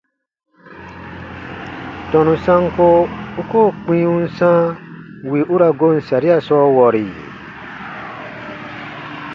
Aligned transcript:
Tɔnu 2.09 2.33
sanko 2.45 2.87
u 3.41 3.43
koo 3.51 3.69
kpĩ 3.83 3.97
u 4.13 4.13
n 4.23 4.25
sãa 4.37 4.61
wì 5.29 5.39
u 5.53 5.55
ra 5.61 5.69
goon 5.79 5.97
saria 6.07 6.37
sɔɔ 6.47 6.65
wɔri? 6.75 7.05